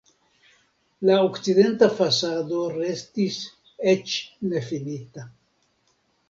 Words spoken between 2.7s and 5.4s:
restis eĉ nefinita.